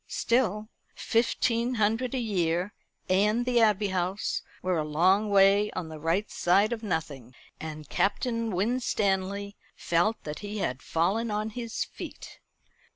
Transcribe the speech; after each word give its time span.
Still, 0.07 0.67
fifteen 0.95 1.75
hundred 1.75 2.15
a 2.15 2.19
year 2.19 2.73
and 3.07 3.45
the 3.45 3.59
Abbey 3.61 3.89
House 3.89 4.41
were 4.63 4.79
a 4.79 4.83
long 4.83 5.29
way 5.29 5.69
on 5.73 5.89
the 5.89 5.99
right 5.99 6.27
side 6.31 6.73
of 6.73 6.81
nothing: 6.81 7.35
and 7.59 7.87
Captain 7.87 8.49
Winstanley 8.49 9.55
felt 9.75 10.23
that 10.23 10.39
he 10.39 10.57
had 10.57 10.81
fallen 10.81 11.29
on 11.29 11.51
his 11.51 11.83
feet. 11.85 12.39